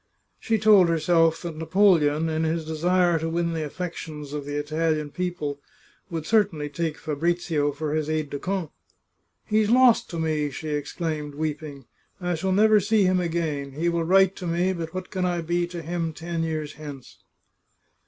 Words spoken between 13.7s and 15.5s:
He will write to me, but what can I